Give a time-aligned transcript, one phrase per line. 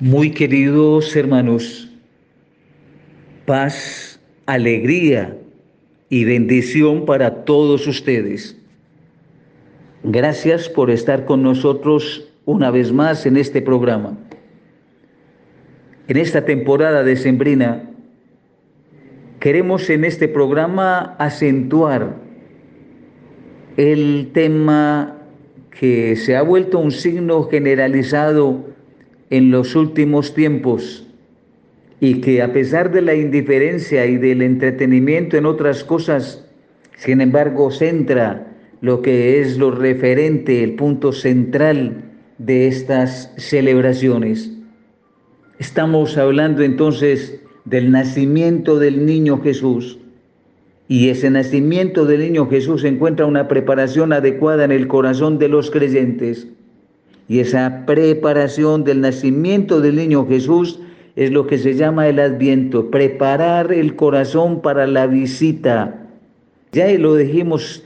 [0.00, 1.90] Muy queridos hermanos,
[3.46, 5.38] paz, alegría
[6.10, 8.58] y bendición para todos ustedes.
[10.02, 14.18] Gracias por estar con nosotros una vez más en este programa.
[16.08, 17.88] En esta temporada de Sembrina,
[19.40, 22.16] queremos en este programa acentuar
[23.78, 25.16] el tema
[25.70, 28.75] que se ha vuelto un signo generalizado
[29.30, 31.06] en los últimos tiempos
[32.00, 36.44] y que a pesar de la indiferencia y del entretenimiento en otras cosas,
[36.96, 42.04] sin embargo centra lo que es lo referente, el punto central
[42.38, 44.52] de estas celebraciones.
[45.58, 49.98] Estamos hablando entonces del nacimiento del niño Jesús.
[50.88, 55.70] Y ese nacimiento del niño Jesús encuentra una preparación adecuada en el corazón de los
[55.70, 56.46] creyentes.
[57.28, 60.80] Y esa preparación del nacimiento del niño Jesús
[61.16, 66.06] es lo que se llama el adviento, preparar el corazón para la visita.
[66.72, 67.82] Ya lo dijimos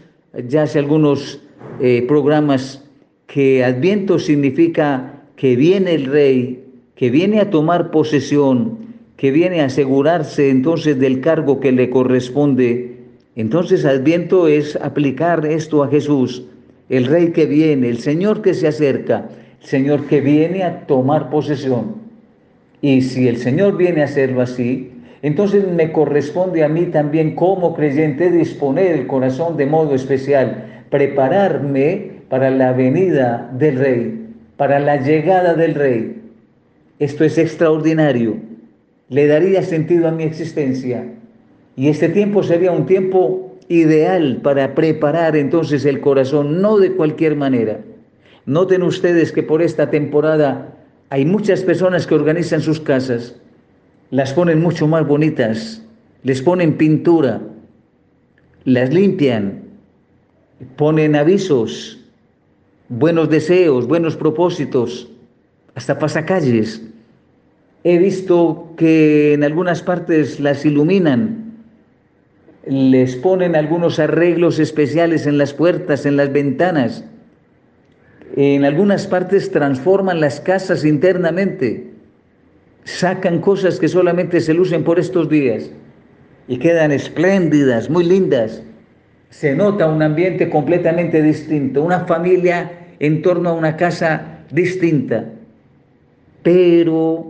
[0.48, 1.40] ya hace algunos
[1.80, 2.84] eh, programas
[3.26, 8.78] que adviento significa que viene el rey, que viene a tomar posesión,
[9.16, 12.96] que viene a asegurarse entonces del cargo que le corresponde.
[13.36, 16.44] Entonces adviento es aplicar esto a Jesús
[16.90, 19.28] el rey que viene, el Señor que se acerca,
[19.62, 21.94] el Señor que viene a tomar posesión.
[22.82, 24.90] Y si el Señor viene a hacerlo así,
[25.22, 32.10] entonces me corresponde a mí también como creyente disponer el corazón de modo especial, prepararme
[32.28, 36.22] para la venida del rey, para la llegada del rey.
[36.98, 38.36] Esto es extraordinario,
[39.08, 41.04] le daría sentido a mi existencia.
[41.76, 47.36] Y este tiempo sería un tiempo ideal para preparar entonces el corazón, no de cualquier
[47.36, 47.80] manera.
[48.44, 50.76] Noten ustedes que por esta temporada
[51.08, 53.36] hay muchas personas que organizan sus casas,
[54.10, 55.86] las ponen mucho más bonitas,
[56.24, 57.40] les ponen pintura,
[58.64, 59.62] las limpian,
[60.74, 62.04] ponen avisos,
[62.88, 65.08] buenos deseos, buenos propósitos,
[65.76, 66.82] hasta pasacalles.
[67.84, 71.49] He visto que en algunas partes las iluminan,
[72.66, 77.04] les ponen algunos arreglos especiales en las puertas, en las ventanas.
[78.36, 81.90] En algunas partes transforman las casas internamente.
[82.84, 85.70] Sacan cosas que solamente se lucen por estos días
[86.48, 88.62] y quedan espléndidas, muy lindas.
[89.30, 95.24] Se nota un ambiente completamente distinto, una familia en torno a una casa distinta.
[96.42, 97.26] Pero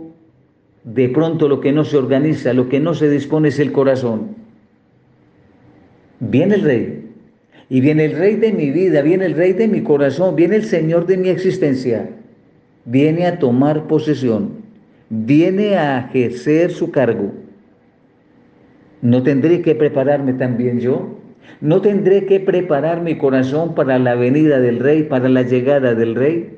[0.83, 4.40] de pronto lo que no se organiza, lo que no se dispone es el corazón
[6.21, 6.97] viene el rey.
[7.69, 10.65] Y viene el rey de mi vida, viene el rey de mi corazón, viene el
[10.65, 12.09] Señor de mi existencia.
[12.85, 14.51] Viene a tomar posesión,
[15.09, 17.31] viene a ejercer su cargo.
[19.01, 21.17] ¿No tendré que prepararme también yo?
[21.59, 26.15] ¿No tendré que preparar mi corazón para la venida del rey, para la llegada del
[26.15, 26.57] rey?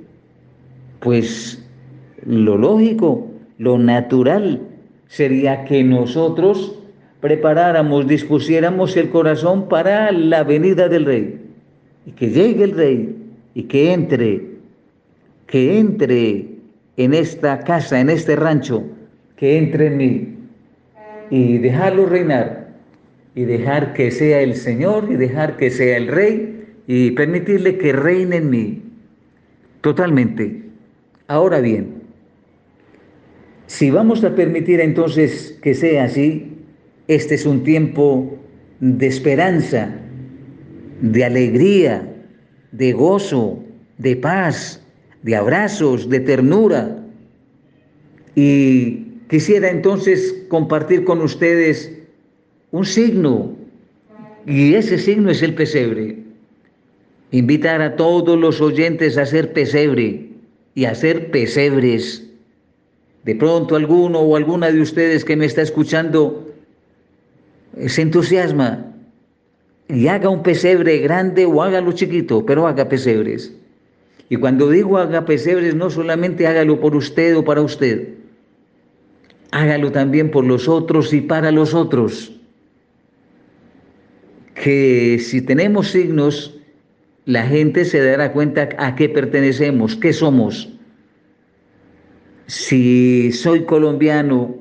[1.00, 1.64] Pues
[2.26, 4.62] lo lógico, lo natural
[5.08, 6.83] sería que nosotros
[7.24, 11.40] preparáramos, dispusiéramos el corazón para la venida del rey.
[12.06, 13.16] Y que llegue el rey
[13.54, 14.42] y que entre,
[15.48, 16.48] que entre
[16.98, 18.84] en esta casa, en este rancho,
[19.38, 20.36] que entre en mí
[21.30, 22.74] y dejarlo reinar
[23.36, 27.94] y dejar que sea el Señor y dejar que sea el rey y permitirle que
[27.94, 28.82] reine en mí
[29.80, 30.62] totalmente.
[31.28, 32.02] Ahora bien,
[33.68, 36.50] si vamos a permitir entonces que sea así,
[37.08, 38.38] este es un tiempo
[38.80, 39.94] de esperanza,
[41.02, 42.10] de alegría,
[42.72, 43.64] de gozo,
[43.98, 44.82] de paz,
[45.22, 46.98] de abrazos, de ternura.
[48.36, 51.92] Y quisiera entonces compartir con ustedes
[52.72, 53.56] un signo,
[54.46, 56.18] y ese signo es el pesebre.
[57.32, 60.30] Invitar a todos los oyentes a hacer pesebre
[60.76, 62.28] y a hacer pesebres.
[63.24, 66.53] De pronto alguno o alguna de ustedes que me está escuchando
[67.88, 68.94] se entusiasma
[69.88, 73.54] y haga un pesebre grande o hágalo chiquito, pero haga pesebres.
[74.30, 78.10] Y cuando digo haga pesebres, no solamente hágalo por usted o para usted,
[79.52, 82.32] hágalo también por los otros y para los otros.
[84.56, 86.58] Que si tenemos signos,
[87.26, 90.70] la gente se dará cuenta a qué pertenecemos, qué somos.
[92.48, 94.56] Si soy colombiano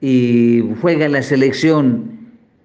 [0.00, 2.17] y juega la selección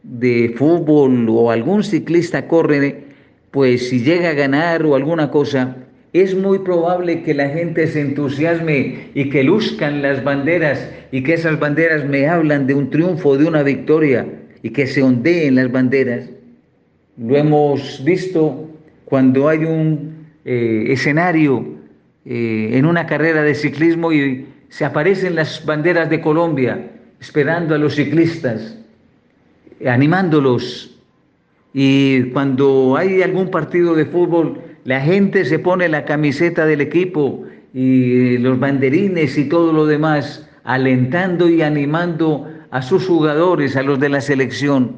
[0.04, 3.06] de fútbol o algún ciclista corre,
[3.52, 5.78] pues si llega a ganar o alguna cosa,
[6.14, 11.34] es muy probable que la gente se entusiasme y que luzcan las banderas y que
[11.34, 14.28] esas banderas me hablan de un triunfo, de una victoria
[14.62, 16.30] y que se ondeen las banderas.
[17.18, 18.70] Lo hemos visto
[19.06, 21.66] cuando hay un eh, escenario
[22.26, 27.78] eh, en una carrera de ciclismo y se aparecen las banderas de Colombia esperando a
[27.78, 28.78] los ciclistas,
[29.88, 30.98] animándolos.
[31.74, 37.44] Y cuando hay algún partido de fútbol, la gente se pone la camiseta del equipo
[37.74, 44.00] y los banderines y todo lo demás, alentando y animando a sus jugadores, a los
[44.00, 44.96] de la selección.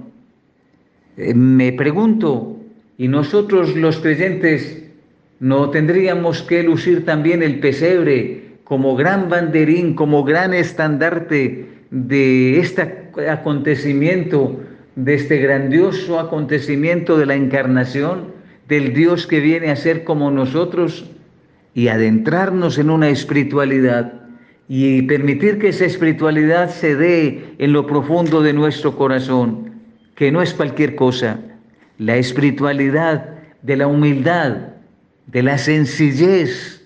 [1.17, 2.57] Eh, me pregunto,
[2.97, 4.83] ¿y nosotros los creyentes
[5.39, 13.11] no tendríamos que lucir también el pesebre como gran banderín, como gran estandarte de este
[13.29, 14.59] acontecimiento,
[14.95, 18.35] de este grandioso acontecimiento de la encarnación?
[18.67, 21.05] del Dios que viene a ser como nosotros
[21.73, 24.13] y adentrarnos en una espiritualidad
[24.67, 29.71] y permitir que esa espiritualidad se dé en lo profundo de nuestro corazón,
[30.15, 31.39] que no es cualquier cosa,
[31.99, 34.69] la espiritualidad de la humildad,
[35.27, 36.83] de la sencillez,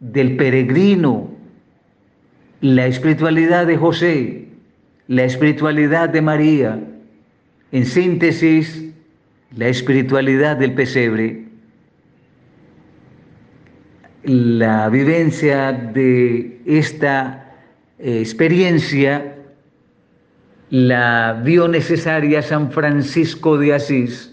[0.00, 1.30] del peregrino,
[2.60, 4.48] la espiritualidad de José,
[5.08, 6.78] la espiritualidad de María,
[7.72, 8.84] en síntesis,
[9.56, 11.44] la espiritualidad del pesebre,
[14.22, 17.54] la vivencia de esta
[17.98, 19.36] eh, experiencia
[20.70, 24.32] la vio necesaria San Francisco de Asís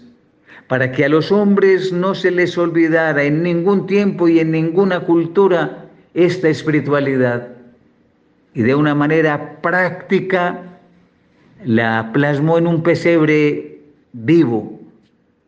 [0.66, 5.00] para que a los hombres no se les olvidara en ningún tiempo y en ninguna
[5.00, 7.48] cultura esta espiritualidad.
[8.54, 10.73] Y de una manera práctica
[11.64, 13.80] la plasmó en un pesebre
[14.12, 14.80] vivo,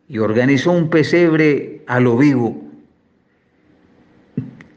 [0.09, 2.63] y organizó un pesebre a lo vivo.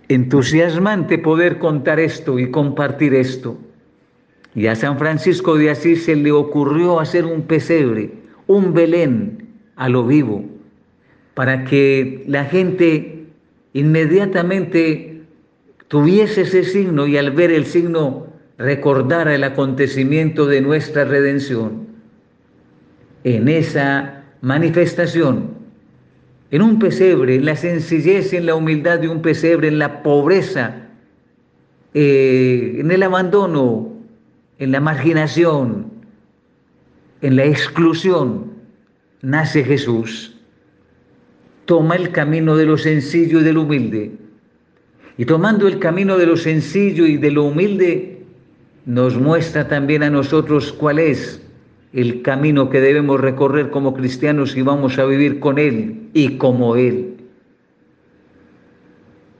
[0.09, 3.59] Entusiasmante poder contar esto y compartir esto.
[4.55, 8.11] Y a San Francisco de Asís se le ocurrió hacer un pesebre,
[8.49, 9.47] un Belén
[9.77, 10.45] a lo vivo,
[11.35, 13.27] para que la gente
[13.73, 15.23] inmediatamente
[15.87, 18.30] tuviese ese signo y al ver el signo
[18.61, 21.89] recordara el acontecimiento de nuestra redención.
[23.25, 25.61] En esa manifestación
[26.51, 30.03] en un pesebre, en la sencillez y en la humildad de un pesebre, en la
[30.03, 30.89] pobreza,
[31.95, 33.93] eh, en el abandono,
[34.59, 35.87] en la marginación,
[37.21, 38.53] en la exclusión,
[39.23, 40.35] nace Jesús.
[41.67, 44.11] Toma el camino de lo sencillo y de lo humilde.
[45.19, 48.20] Y tomando el camino de lo sencillo y de lo humilde,
[48.87, 51.43] nos muestra también a nosotros cuál es
[51.93, 56.77] el camino que debemos recorrer como cristianos y vamos a vivir con Él y como
[56.77, 57.17] Él.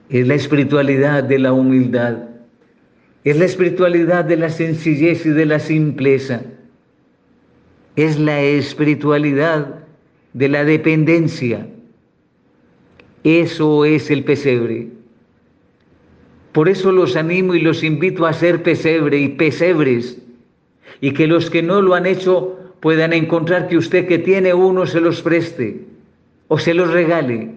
[0.09, 2.17] Es la espiritualidad de la humildad,
[3.23, 6.41] es la espiritualidad de la sencillez y de la simpleza,
[7.95, 9.85] es la espiritualidad
[10.33, 11.67] de la dependencia.
[13.23, 15.00] Eso es el pesebre.
[16.51, 20.17] Por eso los animo y los invito a ser pesebre y pesebres
[20.99, 24.85] y que los que no lo han hecho puedan encontrar que usted que tiene uno
[24.85, 25.85] se los preste
[26.49, 27.51] o se los regale,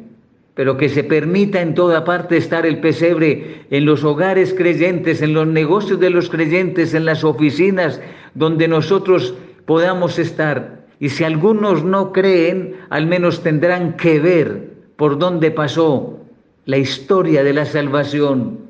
[0.54, 5.34] pero que se permita en toda parte estar el pesebre en los hogares creyentes, en
[5.34, 8.00] los negocios de los creyentes, en las oficinas
[8.34, 9.34] donde nosotros
[9.66, 10.84] podamos estar.
[11.00, 16.20] Y si algunos no creen, al menos tendrán que ver por dónde pasó
[16.66, 18.63] la historia de la salvación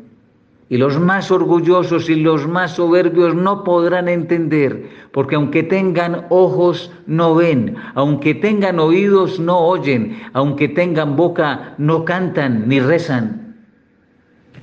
[0.68, 6.90] y los más orgullosos y los más soberbios no podrán entender, porque aunque tengan ojos,
[7.06, 13.56] no ven, aunque tengan oídos, no oyen, aunque tengan boca, no cantan ni rezan.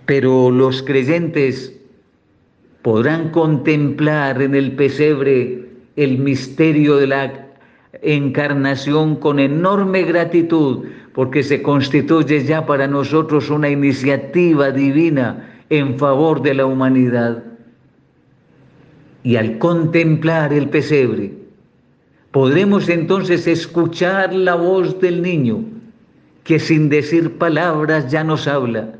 [0.05, 1.79] Pero los creyentes
[2.81, 7.47] podrán contemplar en el pesebre el misterio de la
[8.01, 16.41] encarnación con enorme gratitud, porque se constituye ya para nosotros una iniciativa divina en favor
[16.41, 17.43] de la humanidad.
[19.23, 21.33] Y al contemplar el pesebre,
[22.31, 25.63] podremos entonces escuchar la voz del niño,
[26.43, 28.95] que sin decir palabras ya nos habla.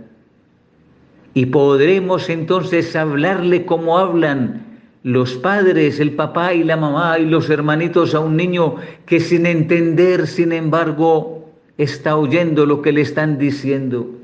[1.33, 4.65] Y podremos entonces hablarle como hablan
[5.03, 8.75] los padres, el papá y la mamá y los hermanitos a un niño
[9.05, 14.20] que sin entender, sin embargo, está oyendo lo que le están diciendo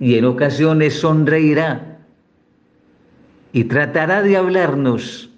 [0.00, 1.98] y en ocasiones sonreirá
[3.52, 5.30] y tratará de hablarnos,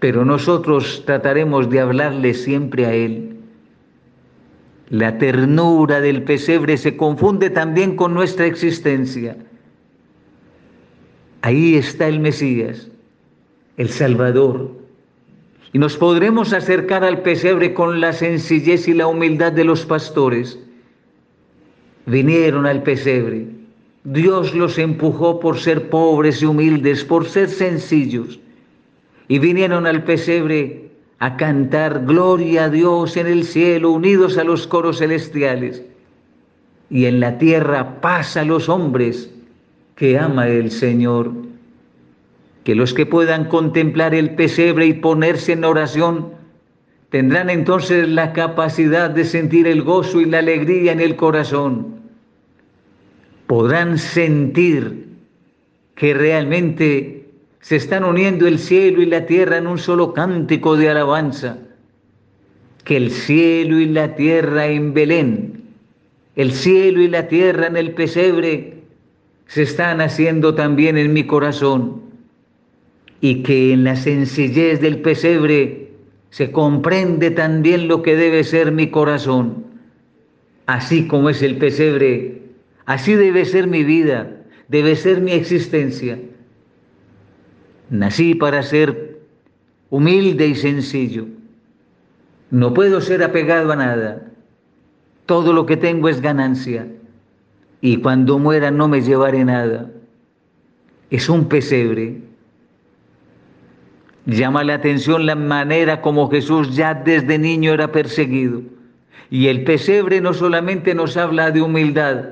[0.00, 3.36] pero nosotros trataremos de hablarle siempre a Él.
[4.88, 9.36] La ternura del pesebre se confunde también con nuestra existencia.
[11.42, 12.90] Ahí está el Mesías,
[13.76, 14.70] el Salvador.
[15.74, 20.58] Y nos podremos acercar al pesebre con la sencillez y la humildad de los pastores.
[22.06, 23.46] Vinieron al pesebre.
[24.04, 28.38] Dios los empujó por ser pobres y humildes, por ser sencillos.
[29.28, 34.66] Y vinieron al pesebre a cantar gloria a Dios en el cielo, unidos a los
[34.66, 35.82] coros celestiales.
[36.90, 39.30] Y en la tierra paz a los hombres
[39.96, 41.32] que ama el Señor.
[42.64, 46.43] Que los que puedan contemplar el pesebre y ponerse en oración
[47.14, 52.00] tendrán entonces la capacidad de sentir el gozo y la alegría en el corazón.
[53.46, 55.06] Podrán sentir
[55.94, 57.28] que realmente
[57.60, 61.58] se están uniendo el cielo y la tierra en un solo cántico de alabanza.
[62.82, 65.62] Que el cielo y la tierra en Belén,
[66.34, 68.78] el cielo y la tierra en el pesebre,
[69.46, 72.02] se están haciendo también en mi corazón.
[73.20, 75.83] Y que en la sencillez del pesebre
[76.34, 79.66] se comprende también lo que debe ser mi corazón.
[80.66, 82.42] Así como es el pesebre,
[82.86, 86.18] así debe ser mi vida, debe ser mi existencia.
[87.88, 89.20] Nací para ser
[89.90, 91.26] humilde y sencillo.
[92.50, 94.32] No puedo ser apegado a nada.
[95.26, 96.88] Todo lo que tengo es ganancia.
[97.80, 99.88] Y cuando muera no me llevaré nada.
[101.10, 102.22] Es un pesebre.
[104.26, 108.62] Llama la atención la manera como Jesús ya desde niño era perseguido.
[109.30, 112.24] Y el pesebre no solamente nos habla de humildad,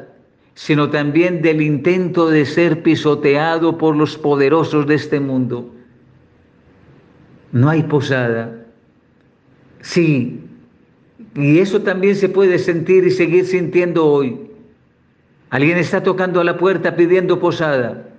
[0.54, 5.74] sino también del intento de ser pisoteado por los poderosos de este mundo.
[7.52, 8.64] No hay posada.
[9.80, 10.40] Sí,
[11.34, 14.38] y eso también se puede sentir y seguir sintiendo hoy.
[15.50, 18.11] Alguien está tocando a la puerta pidiendo posada.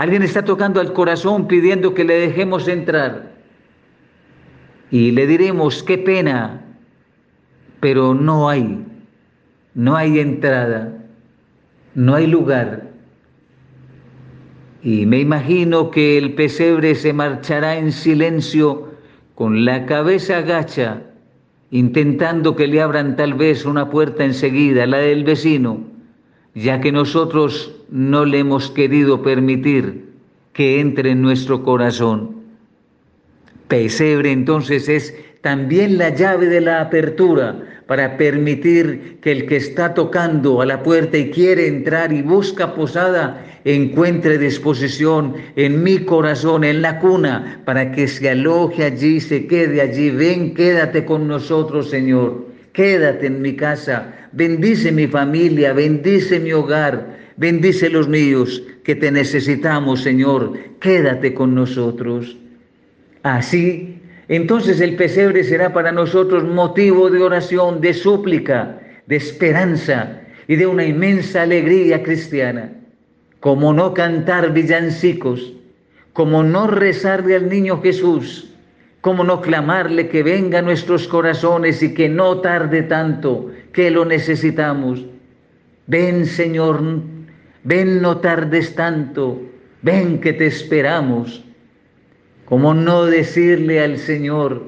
[0.00, 3.32] Alguien está tocando al corazón pidiendo que le dejemos entrar.
[4.90, 6.62] Y le diremos, qué pena,
[7.80, 8.84] pero no hay,
[9.74, 11.00] no hay entrada
[11.94, 12.88] no hay lugar.
[14.82, 18.94] Y me imagino que el pesebre se marchará en silencio
[19.34, 21.02] con la cabeza agacha,
[21.70, 25.84] intentando que le abran tal vez una puerta enseguida, la del vecino,
[26.54, 30.04] ya que nosotros no le hemos querido permitir
[30.52, 32.36] que entre en nuestro corazón.
[33.68, 39.94] Pesebre entonces es también la llave de la apertura para permitir que el que está
[39.94, 46.62] tocando a la puerta y quiere entrar y busca posada, encuentre disposición en mi corazón,
[46.62, 50.10] en la cuna, para que se aloje allí, se quede allí.
[50.10, 52.46] Ven, quédate con nosotros, Señor.
[52.72, 54.14] Quédate en mi casa.
[54.32, 60.52] Bendice mi familia, bendice mi hogar, bendice los míos, que te necesitamos, Señor.
[60.80, 62.36] Quédate con nosotros.
[63.22, 70.54] Así entonces el pesebre será para nosotros motivo de oración, de súplica, de esperanza y
[70.54, 72.70] de una inmensa alegría cristiana.
[73.40, 75.52] Como no cantar villancicos,
[76.12, 78.54] como no rezarle al niño Jesús,
[79.00, 84.04] como no clamarle que venga a nuestros corazones y que no tarde tanto, que lo
[84.04, 85.04] necesitamos.
[85.86, 86.80] Ven Señor,
[87.64, 89.40] ven no tardes tanto,
[89.82, 91.44] ven que te esperamos.
[92.44, 94.62] ¿Cómo no decirle al Señor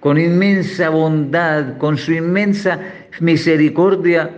[0.00, 2.80] con inmensa bondad, con su inmensa
[3.20, 4.30] misericordia,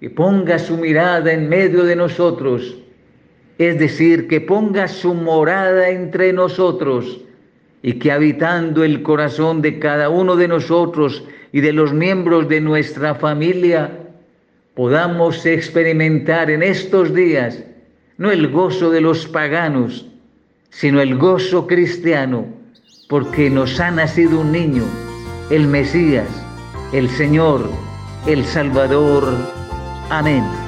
[0.00, 2.78] que ponga su mirada en medio de nosotros?
[3.58, 7.20] Es decir, que ponga su morada entre nosotros
[7.82, 12.60] y que habitando el corazón de cada uno de nosotros y de los miembros de
[12.60, 13.90] nuestra familia,
[14.74, 17.64] podamos experimentar en estos días
[18.16, 20.06] no el gozo de los paganos,
[20.70, 22.46] sino el gozo cristiano,
[23.08, 24.84] porque nos ha nacido un niño,
[25.50, 26.28] el Mesías,
[26.92, 27.70] el Señor,
[28.26, 29.24] el Salvador.
[30.10, 30.67] Amén.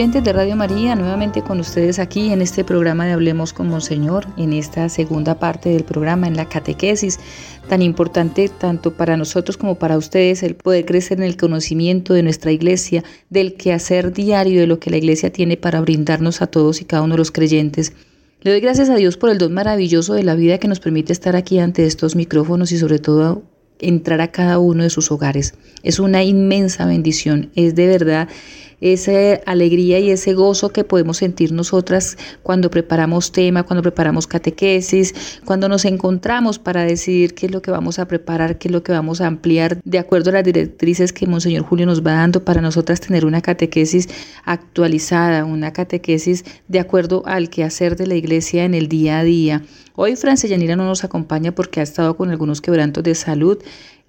[0.00, 4.26] Oyentes de Radio María, nuevamente con ustedes aquí en este programa de Hablemos con Monseñor,
[4.38, 7.20] en esta segunda parte del programa, en la catequesis,
[7.68, 12.22] tan importante tanto para nosotros como para ustedes, el poder crecer en el conocimiento de
[12.22, 16.80] nuestra iglesia, del quehacer diario de lo que la iglesia tiene para brindarnos a todos
[16.80, 17.92] y cada uno de los creyentes.
[18.40, 21.12] Le doy gracias a Dios por el don maravilloso de la vida que nos permite
[21.12, 23.42] estar aquí ante estos micrófonos y sobre todo
[23.80, 25.54] entrar a cada uno de sus hogares.
[25.82, 28.28] Es una inmensa bendición, es de verdad
[28.80, 35.40] esa alegría y ese gozo que podemos sentir nosotras cuando preparamos tema, cuando preparamos catequesis,
[35.44, 38.82] cuando nos encontramos para decidir qué es lo que vamos a preparar, qué es lo
[38.82, 42.44] que vamos a ampliar, de acuerdo a las directrices que Monseñor Julio nos va dando
[42.44, 44.08] para nosotras tener una catequesis
[44.44, 49.62] actualizada, una catequesis de acuerdo al quehacer de la iglesia en el día a día.
[49.96, 53.58] Hoy Francia Yanira no nos acompaña porque ha estado con algunos quebrantos de salud.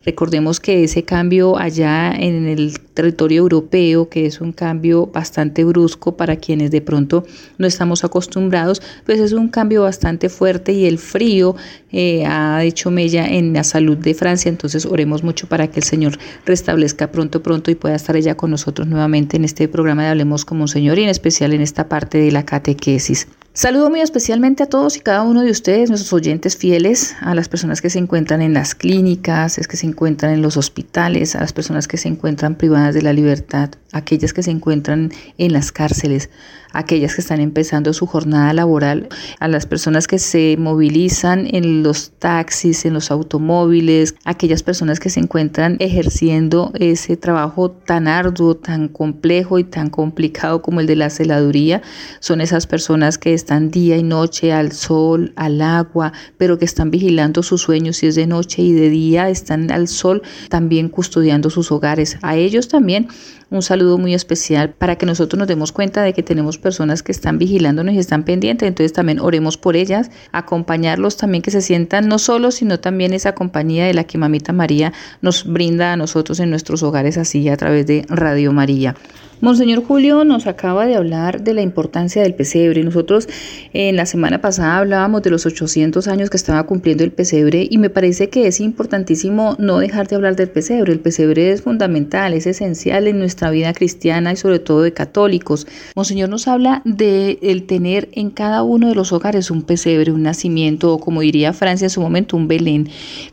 [0.04, 6.18] Recordemos que ese cambio allá en el territorio europeo, que es un cambio bastante brusco
[6.18, 7.24] para quienes de pronto
[7.60, 11.56] no estamos acostumbrados, pues es un cambio bastante fuerte y el frío
[11.92, 14.50] eh, ha hecho mella en la salud de Francia.
[14.50, 18.50] Entonces oremos mucho para que el Señor restablezca pronto, pronto y pueda estar ella con
[18.50, 21.90] nosotros nuevamente en este programa de Hablemos como un Señor y en especial en esta
[21.90, 23.28] parte de la catequesis.
[23.54, 27.50] Saludo muy especialmente a todos y cada uno de ustedes, nuestros oyentes fieles, a las
[27.50, 31.52] personas que se encuentran en las clínicas, que se encuentran en los hospitales, a las
[31.52, 36.30] personas que se encuentran privadas de la libertad, aquellas que se encuentran en las cárceles,
[36.74, 42.12] aquellas que están empezando su jornada laboral, a las personas que se movilizan en los
[42.12, 48.88] taxis, en los automóviles, aquellas personas que se encuentran ejerciendo ese trabajo tan arduo, tan
[48.88, 51.82] complejo y tan complicado como el de la celaduría,
[52.20, 56.92] son esas personas que están día y noche al sol, al agua, pero que están
[56.92, 61.50] vigilando sus sueños si es de noche y de día están al sol, también custodiando
[61.50, 62.18] sus hogares.
[62.22, 63.08] A ellos también
[63.52, 67.12] un saludo muy especial para que nosotros nos demos cuenta de que tenemos personas que
[67.12, 68.68] están vigilándonos y están pendientes.
[68.68, 73.36] Entonces también oremos por ellas, acompañarlos también que se sientan no solo, sino también esa
[73.36, 77.58] compañía de la que Mamita María nos brinda a nosotros en nuestros hogares así a
[77.58, 78.96] través de Radio María.
[79.42, 82.84] Monseñor Julio nos acaba de hablar de la importancia del pesebre.
[82.84, 83.28] Nosotros
[83.74, 87.80] en la semana pasada hablábamos de los 800 años que estaba cumpliendo el pesebre y
[87.80, 90.94] me parece que es importantísimo no dejar de hablar del pesebre.
[90.94, 95.66] El pesebre es fundamental, es esencial en nuestra vida cristiana y sobre todo de católicos.
[95.96, 100.22] Monseñor nos habla de el tener en cada uno de los hogares un pesebre, un
[100.22, 102.90] nacimiento o como diría Francia en su momento un Belén.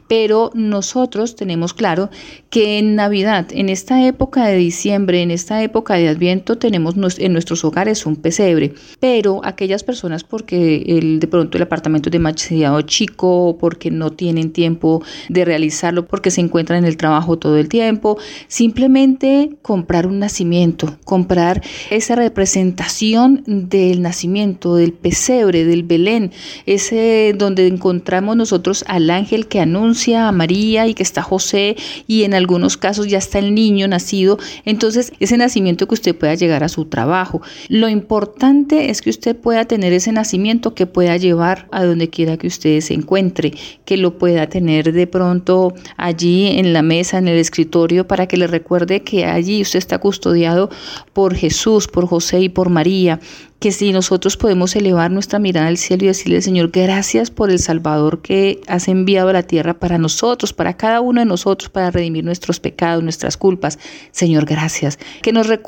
[0.09, 2.09] Pero nosotros tenemos claro
[2.49, 7.33] que en Navidad, en esta época de diciembre, en esta época de Adviento tenemos en
[7.33, 12.81] nuestros hogares un pesebre, pero aquellas personas porque el, de pronto el apartamento es demasiado
[12.83, 17.69] chico, porque no tienen tiempo de realizarlo, porque se encuentran en el trabajo todo el
[17.69, 26.33] tiempo, simplemente comprar un nacimiento, comprar esa representación del nacimiento, del pesebre, del Belén,
[26.67, 32.23] ese donde encontramos nosotros al ángel que anuncia a María y que está José y
[32.23, 36.63] en algunos casos ya está el niño nacido, entonces ese nacimiento que usted pueda llegar
[36.63, 37.43] a su trabajo.
[37.69, 42.37] Lo importante es que usted pueda tener ese nacimiento que pueda llevar a donde quiera
[42.37, 47.29] que usted se encuentre, que lo pueda tener de pronto allí en la mesa, en
[47.29, 50.71] el escritorio, para que le recuerde que allí usted está custodiado
[51.13, 53.19] por Jesús, por José y por María,
[53.59, 57.59] que si nosotros podemos elevar nuestra mirada al cielo y decirle, Señor, gracias por el
[57.59, 61.91] Salvador que has enviado a la tierra para nosotros, para cada uno de nosotros, para
[61.91, 63.79] redimir nuestros pecados, nuestras culpas.
[64.13, 64.99] Señor, gracias.
[65.23, 65.68] Que nos recuerde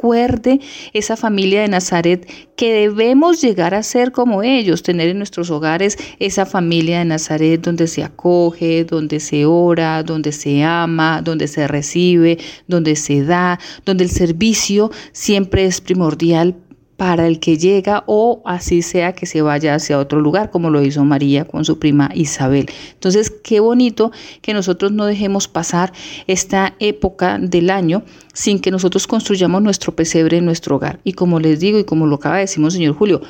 [0.93, 5.99] esa familia de Nazaret que debemos llegar a ser como ellos, tener en nuestros hogares
[6.19, 11.67] esa familia de Nazaret donde se acoge, donde se ora, donde se ama, donde se
[11.69, 16.55] recibe, donde se da, donde el servicio siempre es primordial
[17.01, 20.83] para el que llega o así sea que se vaya hacia otro lugar, como lo
[20.83, 22.67] hizo María con su prima Isabel.
[22.93, 25.95] Entonces, qué bonito que nosotros no dejemos pasar
[26.27, 28.03] esta época del año
[28.35, 31.01] sin que nosotros construyamos nuestro pesebre en nuestro hogar.
[31.03, 33.23] Y como les digo y como lo acaba de decir señor Julio,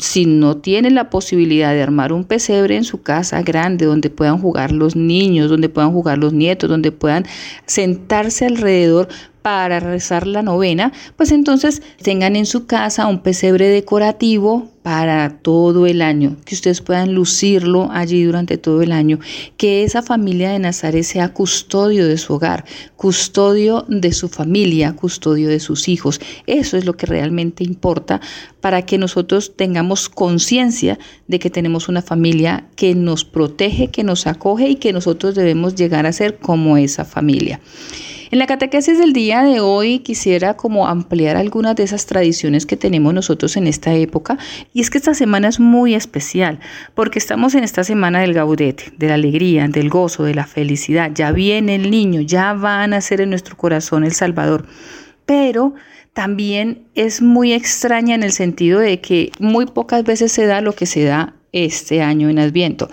[0.00, 4.38] si no tienen la posibilidad de armar un pesebre en su casa grande donde puedan
[4.38, 7.24] jugar los niños, donde puedan jugar los nietos, donde puedan
[7.64, 9.08] sentarse alrededor
[9.44, 15.86] para rezar la novena, pues entonces tengan en su casa un pesebre decorativo para todo
[15.86, 19.18] el año, que ustedes puedan lucirlo allí durante todo el año,
[19.56, 25.48] que esa familia de Nazaret sea custodio de su hogar, custodio de su familia, custodio
[25.48, 26.20] de sus hijos.
[26.46, 28.20] Eso es lo que realmente importa
[28.60, 34.26] para que nosotros tengamos conciencia de que tenemos una familia que nos protege, que nos
[34.26, 37.58] acoge y que nosotros debemos llegar a ser como esa familia.
[38.34, 42.76] En la catequesis del día de hoy quisiera como ampliar algunas de esas tradiciones que
[42.76, 44.38] tenemos nosotros en esta época
[44.74, 46.58] y es que esta semana es muy especial
[46.94, 51.12] porque estamos en esta semana del gaudete, de la alegría, del gozo, de la felicidad.
[51.14, 54.66] Ya viene el niño, ya va a nacer en nuestro corazón el Salvador.
[55.26, 55.74] Pero
[56.12, 60.74] también es muy extraña en el sentido de que muy pocas veces se da lo
[60.74, 62.90] que se da este año en Adviento.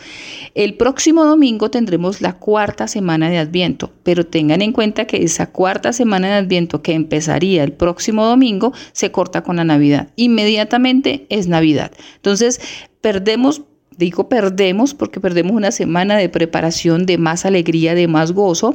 [0.54, 5.52] El próximo domingo tendremos la cuarta semana de Adviento, pero tengan en cuenta que esa
[5.52, 10.10] cuarta semana de Adviento que empezaría el próximo domingo se corta con la Navidad.
[10.16, 11.92] Inmediatamente es Navidad.
[12.16, 12.62] Entonces,
[13.02, 13.64] perdemos
[13.98, 18.74] Digo perdemos porque perdemos una semana de preparación, de más alegría, de más gozo,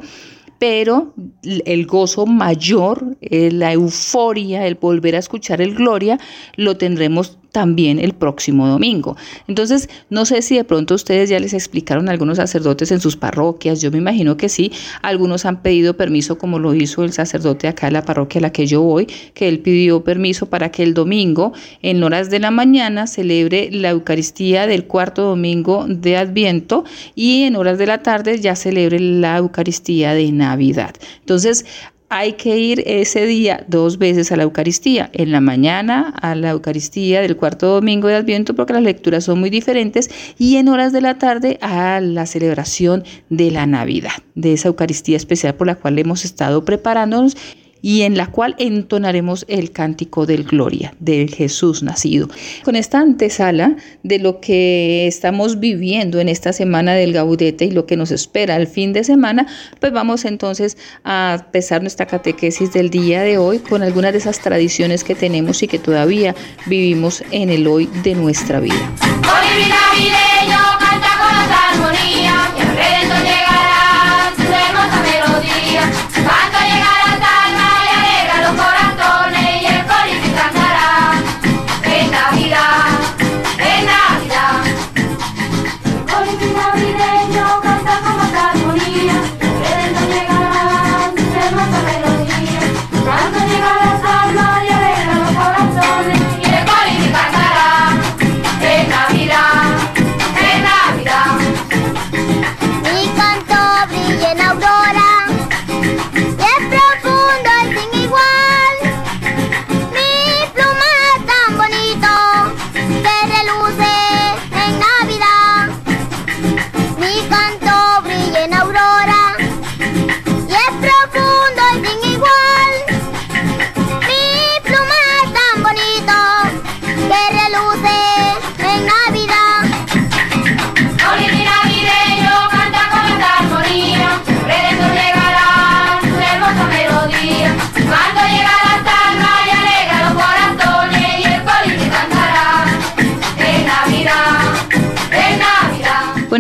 [0.59, 6.19] pero el gozo mayor, eh, la euforia, el volver a escuchar el gloria,
[6.57, 9.17] lo tendremos también el próximo domingo.
[9.49, 13.17] Entonces, no sé si de pronto ustedes ya les explicaron a algunos sacerdotes en sus
[13.17, 17.69] parroquias, yo me imagino que sí, algunos han pedido permiso como lo hizo el sacerdote
[17.69, 20.83] acá en la parroquia a la que yo voy, que él pidió permiso para que
[20.83, 26.85] el domingo en horas de la mañana celebre la Eucaristía del cuarto domingo de Adviento
[27.15, 30.95] y en horas de la tarde ya celebre la Eucaristía de Navidad.
[31.21, 31.65] Entonces,
[32.09, 36.51] hay que ir ese día dos veces a la Eucaristía, en la mañana a la
[36.51, 40.93] Eucaristía del cuarto domingo de Adviento porque las lecturas son muy diferentes y en horas
[40.93, 45.75] de la tarde a la celebración de la Navidad, de esa Eucaristía especial por la
[45.75, 47.37] cual hemos estado preparándonos
[47.83, 52.29] y en la cual entonaremos el cántico del Gloria, del Jesús nacido.
[52.65, 57.87] Con esta antesala de lo que estamos viviendo en esta semana del Gaudete y lo
[57.87, 59.47] que nos espera el fin de semana,
[59.81, 64.41] pues vamos entonces a empezar nuestra catequesis del día de hoy con algunas de esas
[64.41, 66.35] tradiciones que tenemos y que todavía
[66.67, 68.93] vivimos en el hoy de nuestra vida.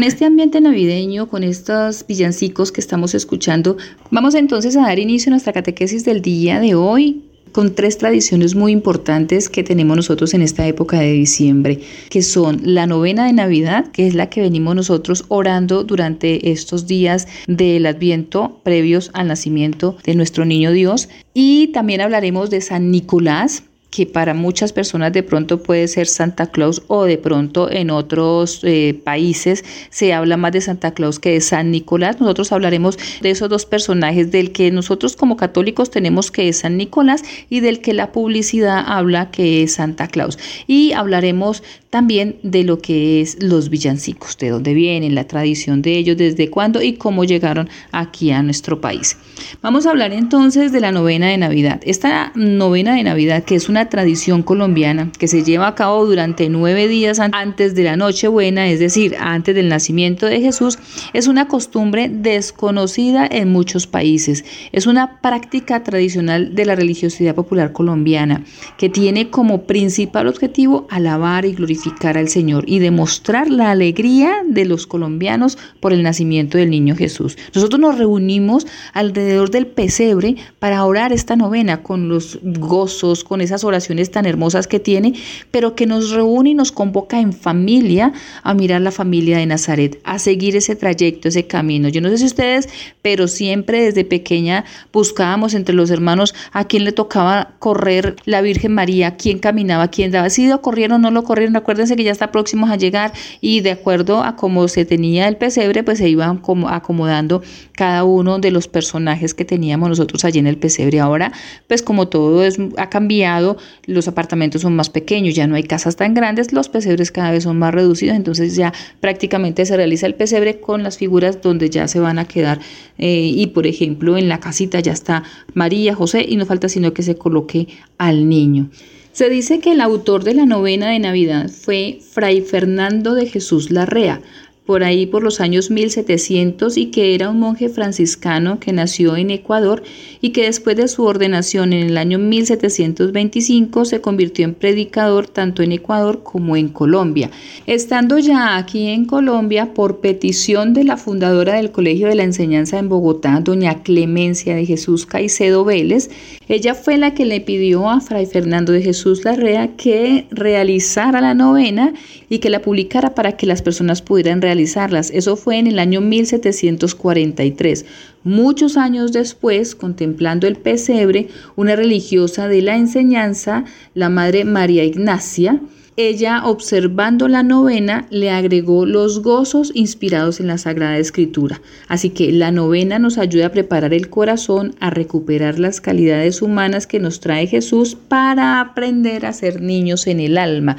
[0.07, 3.77] Este ambiente navideño, con estos villancicos que estamos escuchando,
[4.13, 8.55] vamos entonces a dar inicio a nuestra catequesis del día de hoy con tres tradiciones
[8.55, 13.33] muy importantes que tenemos nosotros en esta época de diciembre, que son la novena de
[13.33, 19.29] Navidad, que es la que venimos nosotros orando durante estos días del Adviento previos al
[19.29, 23.65] nacimiento de nuestro niño Dios, y también hablaremos de San Nicolás,
[23.97, 28.61] que para muchas personas de pronto puede ser Santa Claus o de pronto en otros
[28.63, 32.21] eh, países se habla más de Santa Claus que de San Nicolás.
[32.21, 36.77] Nosotros hablaremos de esos dos personajes, del que nosotros como católicos tenemos que es San
[36.77, 40.39] Nicolás y del que la publicidad habla que es Santa Claus.
[40.67, 45.97] Y hablaremos también de lo que es los villancicos, de dónde vienen, la tradición de
[45.97, 49.17] ellos, desde cuándo y cómo llegaron aquí a nuestro país.
[49.63, 51.81] Vamos a hablar entonces de la novena de Navidad.
[51.87, 56.49] Esta novena de Navidad, que es una tradición colombiana que se lleva a cabo durante
[56.49, 60.79] nueve días antes de la Nochebuena, es decir, antes del nacimiento de Jesús,
[61.13, 64.45] es una costumbre desconocida en muchos países.
[64.73, 68.45] Es una práctica tradicional de la religiosidad popular colombiana
[68.79, 74.65] que tiene como principal objetivo alabar y glorificar al Señor y demostrar la alegría de
[74.65, 77.37] los colombianos por el nacimiento del niño Jesús.
[77.55, 83.63] Nosotros nos reunimos alrededor del pesebre para orar esta novena con los gozos, con esas
[83.65, 83.76] oraciones
[84.11, 85.15] tan hermosas que tiene,
[85.51, 88.13] pero que nos reúne y nos convoca en familia
[88.43, 91.89] a mirar la familia de Nazaret, a seguir ese trayecto, ese camino.
[91.89, 92.69] Yo no sé si ustedes,
[93.03, 98.75] pero siempre desde pequeña buscábamos entre los hermanos a quién le tocaba correr la Virgen
[98.75, 101.57] María, quién caminaba, quién daba, si lo corrieron o no lo corrieron.
[101.57, 105.37] Acuérdense que ya está próximos a llegar y de acuerdo a cómo se tenía el
[105.37, 110.39] pesebre, pues se iban como acomodando cada uno de los personajes que teníamos nosotros allí
[110.39, 111.01] en el pesebre.
[111.01, 111.33] Ahora,
[111.69, 113.56] pues como todo es, ha cambiado,
[113.87, 117.45] los apartamentos son más pequeños, ya no hay casas tan grandes, los pesebres cada vez
[117.45, 121.89] son más reducidos, entonces ya prácticamente se realiza el pesebre con las figuras donde ya
[121.89, 122.61] se van a quedar.
[122.99, 125.23] Eh, y por ejemplo, en la casita ya está
[125.55, 128.71] María, José, y no falta sino que se coloque al niño.
[129.17, 133.71] Se dice que el autor de la novena de Navidad fue Fray Fernando de Jesús
[133.71, 134.21] Larrea,
[134.67, 139.31] por ahí por los años 1700 y que era un monje franciscano que nació en
[139.31, 139.83] Ecuador
[140.21, 145.63] y que después de su ordenación en el año 1725 se convirtió en predicador tanto
[145.63, 147.31] en Ecuador como en Colombia.
[147.67, 152.79] Estando ya aquí en Colombia, por petición de la fundadora del Colegio de la Enseñanza
[152.79, 156.11] en Bogotá, doña Clemencia de Jesús Caicedo Vélez,
[156.49, 161.35] ella fue la que le pidió a Fray Fernando de Jesús Larrea que realizara la
[161.35, 161.93] novena
[162.29, 167.85] y que la publicara para que las personas pudieran Eso fue en el año 1743.
[168.25, 173.65] Muchos años después, contemplando el pesebre, una religiosa de la enseñanza,
[173.95, 175.61] la Madre María Ignacia,
[175.99, 181.63] ella, observando la novena, le agregó los gozos inspirados en la Sagrada Escritura.
[181.89, 186.87] Así que la novena nos ayuda a preparar el corazón, a recuperar las calidades humanas
[186.87, 190.77] que nos trae Jesús para aprender a ser niños en el alma.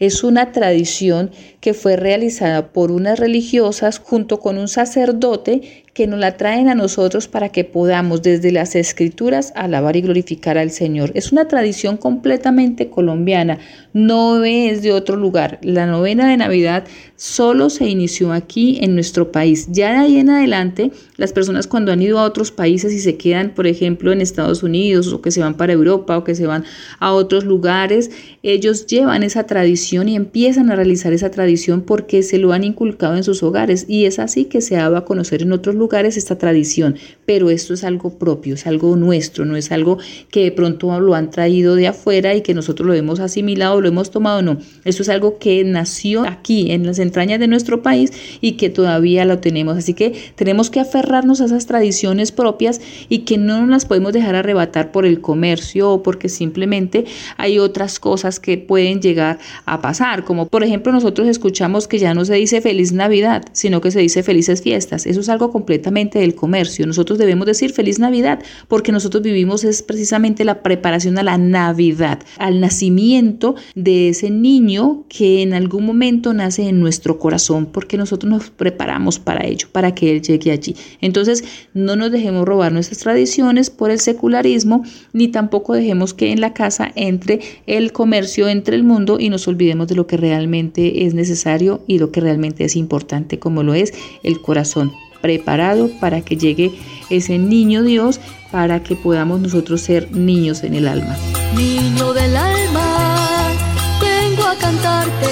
[0.00, 6.20] Es una tradición que fue realizada por unas religiosas junto con un sacerdote que nos
[6.20, 11.10] la traen a nosotros para que podamos desde las escrituras alabar y glorificar al Señor.
[11.14, 13.58] Es una tradición completamente colombiana,
[13.92, 15.58] no es de otro lugar.
[15.62, 16.84] La novena de Navidad
[17.16, 19.66] solo se inició aquí en nuestro país.
[19.70, 23.16] Ya de ahí en adelante, las personas cuando han ido a otros países y se
[23.16, 26.46] quedan, por ejemplo, en Estados Unidos o que se van para Europa o que se
[26.46, 26.64] van
[27.00, 28.10] a otros lugares,
[28.42, 33.16] ellos llevan esa tradición y empiezan a realizar esa tradición porque se lo han inculcado
[33.16, 33.86] en sus hogares.
[33.88, 37.50] Y es así que se ha dado a conocer en otros lugares esta tradición, pero
[37.50, 39.98] esto es algo propio, es algo nuestro, no es algo
[40.30, 43.88] que de pronto lo han traído de afuera y que nosotros lo hemos asimilado, lo
[43.88, 48.12] hemos tomado, no, esto es algo que nació aquí en las entrañas de nuestro país
[48.40, 53.20] y que todavía lo tenemos, así que tenemos que aferrarnos a esas tradiciones propias y
[53.20, 57.04] que no nos las podemos dejar arrebatar por el comercio o porque simplemente
[57.36, 62.14] hay otras cosas que pueden llegar a pasar, como por ejemplo nosotros escuchamos que ya
[62.14, 66.18] no se dice feliz Navidad, sino que se dice felices fiestas, eso es algo completamente
[66.18, 71.22] del comercio, nosotros debemos decir feliz Navidad porque nosotros vivimos es precisamente la preparación a
[71.22, 77.66] la Navidad, al nacimiento de ese niño que en algún momento nace en nuestro corazón,
[77.66, 80.76] porque nosotros nos preparamos para ello, para que Él llegue allí.
[81.00, 86.40] Entonces, no nos dejemos robar nuestras tradiciones por el secularismo, ni tampoco dejemos que en
[86.40, 91.06] la casa entre el comercio, entre el mundo y nos olvidemos de lo que realmente
[91.06, 96.22] es necesario y lo que realmente es importante, como lo es el corazón preparado para
[96.22, 96.72] que llegue
[97.10, 101.16] ese niño Dios, para que podamos nosotros ser niños en el alma.
[101.56, 103.52] Niño del alma,
[104.00, 105.30] vengo a cantarte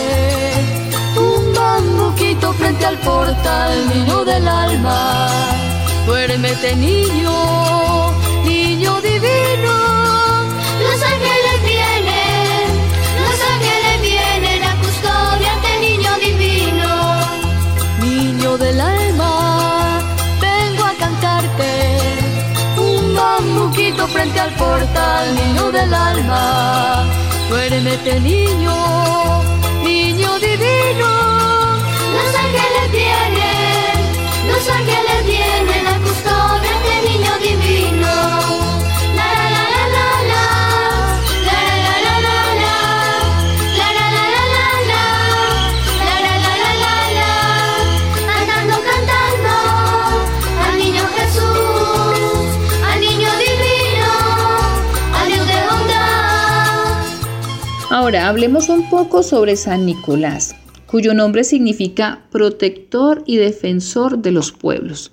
[1.16, 5.28] un bambuquito frente al portal, niño del alma,
[6.06, 7.87] duérmete niño
[24.94, 27.04] al niño del alma.
[27.48, 28.74] Duérmete, niño,
[29.50, 29.57] niño
[58.08, 64.50] Ahora hablemos un poco sobre San Nicolás, cuyo nombre significa protector y defensor de los
[64.50, 65.12] pueblos.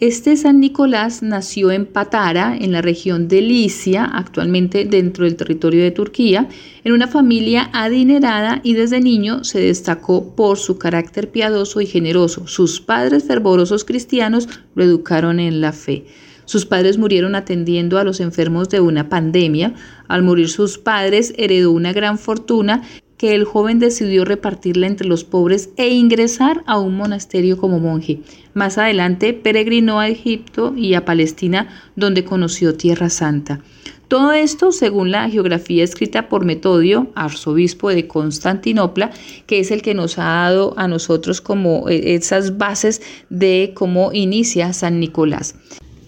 [0.00, 5.84] Este San Nicolás nació en Patara, en la región de Licia, actualmente dentro del territorio
[5.84, 6.48] de Turquía,
[6.82, 12.48] en una familia adinerada y desde niño se destacó por su carácter piadoso y generoso.
[12.48, 16.06] Sus padres fervorosos cristianos lo educaron en la fe.
[16.44, 19.74] Sus padres murieron atendiendo a los enfermos de una pandemia.
[20.12, 22.82] Al morir sus padres heredó una gran fortuna
[23.16, 28.20] que el joven decidió repartirla entre los pobres e ingresar a un monasterio como monje.
[28.52, 33.60] Más adelante peregrinó a Egipto y a Palestina, donde conoció Tierra Santa.
[34.08, 39.12] Todo esto según la geografía escrita por Metodio, arzobispo de Constantinopla,
[39.46, 44.12] que es el que nos ha dado a nosotros como eh, esas bases de cómo
[44.12, 45.54] inicia San Nicolás.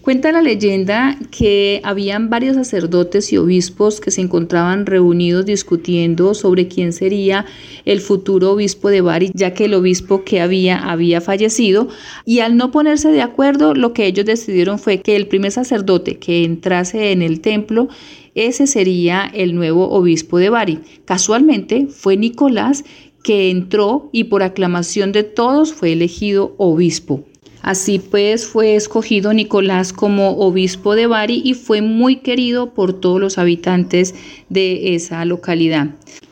[0.05, 6.67] Cuenta la leyenda que habían varios sacerdotes y obispos que se encontraban reunidos discutiendo sobre
[6.67, 7.47] quién sería
[7.85, 11.87] el futuro obispo de Bari, ya que el obispo que había había fallecido,
[12.23, 16.19] y al no ponerse de acuerdo, lo que ellos decidieron fue que el primer sacerdote
[16.19, 17.87] que entrase en el templo
[18.35, 20.81] ese sería el nuevo obispo de Bari.
[21.05, 22.83] Casualmente fue Nicolás
[23.23, 27.25] que entró y por aclamación de todos fue elegido obispo.
[27.65, 33.19] Así pues fue escogido Nicolás como obispo de Bari y fue muy querido por todos
[33.19, 34.13] los habitantes
[34.49, 35.87] de esa localidad.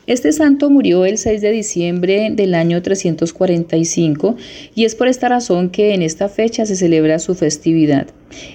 [0.06, 4.36] Este santo murió el 6 de diciembre del año 345
[4.76, 8.06] y es por esta razón que en esta fecha se celebra su festividad.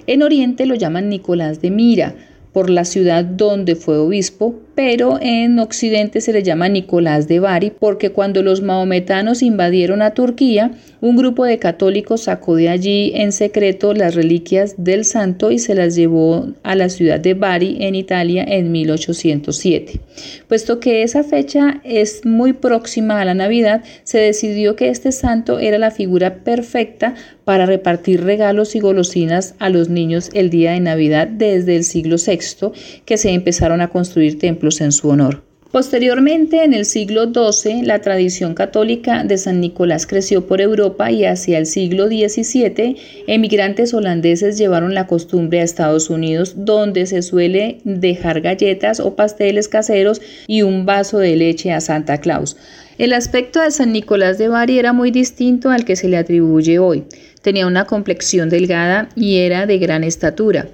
[0.06, 2.14] En Oriente lo llaman Nicolás de Mira
[2.54, 7.70] por la ciudad donde fue obispo, pero en Occidente se le llama Nicolás de Bari
[7.70, 13.32] porque cuando los maometanos invadieron a Turquía, un grupo de católicos sacó de allí en
[13.32, 17.94] secreto las reliquias del santo y se las llevó a la ciudad de Bari en
[17.94, 20.00] Italia en 1807.
[20.46, 25.58] Puesto que esa fecha es muy próxima a la Navidad, se decidió que este santo
[25.58, 30.80] era la figura perfecta para repartir regalos y golosinas a los niños el día de
[30.80, 32.72] Navidad desde el siglo VI,
[33.04, 35.42] que se empezaron a construir templos en su honor.
[35.70, 41.24] Posteriormente, en el siglo XII, la tradición católica de San Nicolás creció por Europa y
[41.24, 42.96] hacia el siglo XVII,
[43.28, 49.68] emigrantes holandeses llevaron la costumbre a Estados Unidos, donde se suele dejar galletas o pasteles
[49.68, 52.56] caseros y un vaso de leche a Santa Claus.
[52.98, 56.80] El aspecto de San Nicolás de Bari era muy distinto al que se le atribuye
[56.80, 57.04] hoy.
[57.42, 60.66] Tenía una complexión delgada y era de gran estatura.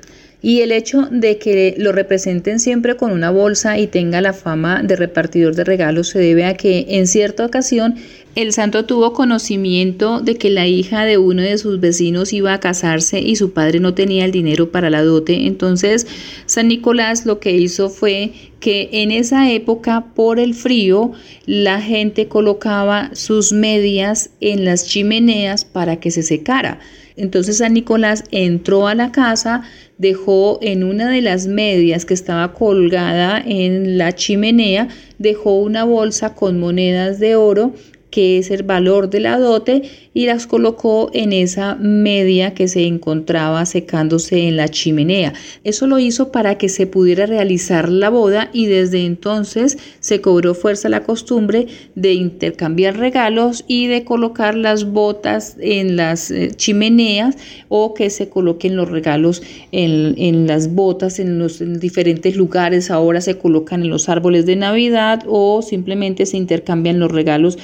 [0.46, 4.80] Y el hecho de que lo representen siempre con una bolsa y tenga la fama
[4.80, 7.96] de repartidor de regalos se debe a que en cierta ocasión
[8.36, 12.60] el santo tuvo conocimiento de que la hija de uno de sus vecinos iba a
[12.60, 15.48] casarse y su padre no tenía el dinero para la dote.
[15.48, 16.06] Entonces
[16.46, 18.30] San Nicolás lo que hizo fue
[18.60, 21.10] que en esa época por el frío
[21.46, 26.78] la gente colocaba sus medias en las chimeneas para que se secara.
[27.16, 29.62] Entonces San Nicolás entró a la casa,
[29.98, 36.34] dejó en una de las medias que estaba colgada en la chimenea, dejó una bolsa
[36.34, 37.72] con monedas de oro
[38.16, 39.82] que es el valor de la dote,
[40.16, 45.34] y las colocó en esa media que se encontraba secándose en la chimenea.
[45.62, 50.54] Eso lo hizo para que se pudiera realizar la boda y desde entonces se cobró
[50.54, 57.36] fuerza la costumbre de intercambiar regalos y de colocar las botas en las eh, chimeneas
[57.68, 62.90] o que se coloquen los regalos en, las botas en los diferentes lugares.
[62.90, 67.58] Ahora se colocan en los árboles de Navidad o simplemente se intercambian los regalos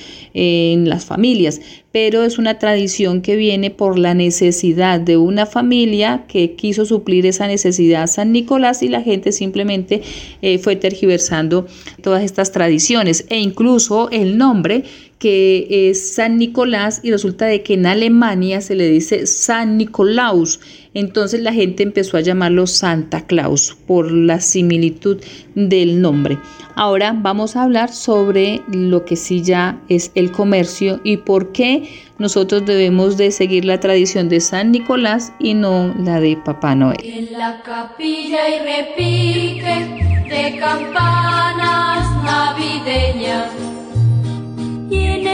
[0.44, 1.60] en las familias,
[1.92, 7.26] pero es una tradición que viene por la necesidad de una familia que quiso suplir
[7.26, 10.02] esa necesidad San Nicolás y la gente simplemente
[10.42, 11.68] eh, fue tergiversando
[12.02, 14.82] todas estas tradiciones e incluso el nombre
[15.20, 20.58] que es San Nicolás y resulta de que en Alemania se le dice San Nicolaus.
[20.94, 25.18] Entonces la gente empezó a llamarlo Santa Claus por la similitud
[25.54, 26.38] del nombre.
[26.74, 31.88] Ahora vamos a hablar sobre lo que sí ya es el comercio y por qué
[32.18, 37.00] nosotros debemos de seguir la tradición de San Nicolás y no la de Papá Noel.
[37.02, 43.72] En la capilla y repique de campanas navideñas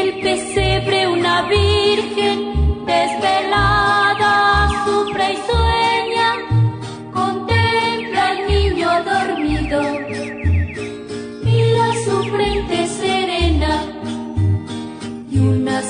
[0.00, 3.78] el pesebre una virgen desvelada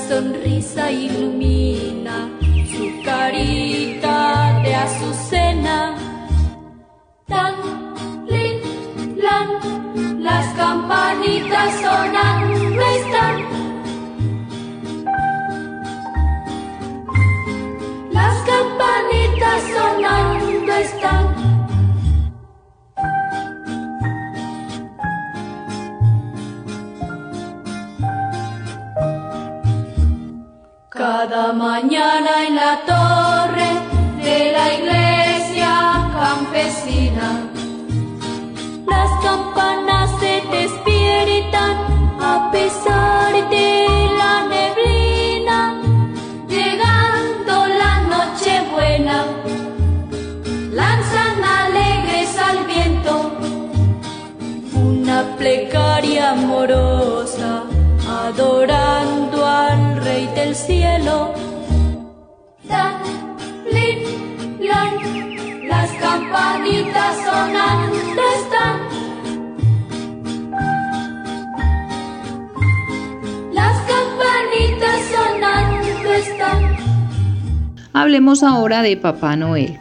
[0.09, 2.27] sonrisa ilumina
[2.73, 5.95] su carita de azucena.
[7.27, 7.53] Tan,
[8.27, 8.57] lin,
[9.23, 9.47] lan,
[10.19, 13.37] las campanitas sonando están
[18.49, 21.28] campanitas sonando están.
[31.21, 33.71] Cada mañana en la torre
[34.23, 35.71] de la iglesia
[36.17, 37.27] campesina,
[38.87, 41.75] las campanas se despiertan
[42.21, 43.69] a pesar de
[44.17, 45.81] la neblina,
[46.47, 49.25] llegando la noche buena,
[50.71, 53.31] lanzan alegres al viento
[54.73, 57.63] una plecaria amorosa,
[58.07, 59.08] adorando
[60.19, 61.33] del cielo.
[62.65, 62.95] Dan,
[63.71, 68.79] lin, lon, las campanitas sonando están.
[73.53, 76.77] Las campanitas sonando están.
[77.93, 79.79] Hablemos ahora de Papá Noel.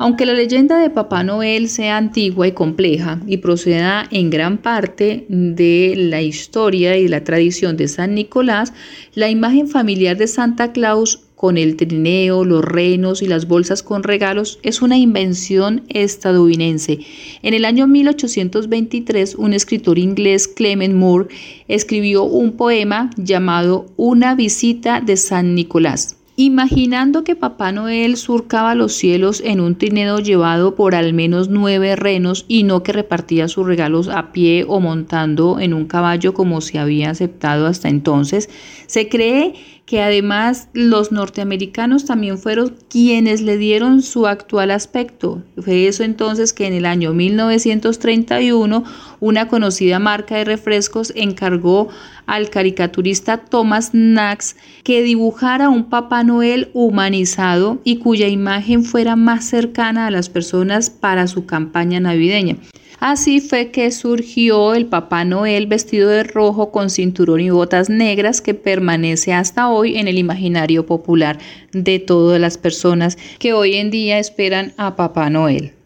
[0.00, 5.26] Aunque la leyenda de Papá Noel sea antigua y compleja y proceda en gran parte
[5.28, 8.72] de la historia y la tradición de San Nicolás,
[9.14, 14.04] la imagen familiar de Santa Claus con el trineo, los renos y las bolsas con
[14.04, 17.00] regalos es una invención estadounidense.
[17.42, 21.28] En el año 1823, un escritor inglés, Clement Moore,
[21.66, 26.17] escribió un poema llamado Una visita de San Nicolás.
[26.40, 31.96] Imaginando que Papá Noel surcaba los cielos en un trineo llevado por al menos nueve
[31.96, 36.60] renos y no que repartía sus regalos a pie o montando en un caballo como
[36.60, 38.48] se había aceptado hasta entonces,
[38.86, 39.54] se cree
[39.88, 45.42] que además los norteamericanos también fueron quienes le dieron su actual aspecto.
[45.56, 48.84] Fue eso entonces que en el año 1931
[49.20, 51.88] una conocida marca de refrescos encargó
[52.26, 59.46] al caricaturista Thomas Knox que dibujara un Papá Noel humanizado y cuya imagen fuera más
[59.46, 62.58] cercana a las personas para su campaña navideña.
[63.00, 68.40] Así fue que surgió el Papá Noel vestido de rojo con cinturón y botas negras
[68.40, 71.38] que permanece hasta hoy en el imaginario popular
[71.72, 75.77] de todas las personas que hoy en día esperan a Papá Noel.